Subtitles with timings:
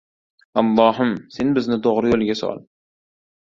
[0.61, 2.59] Allohim, sen bizni to‘g‘ri yo‘lga sol!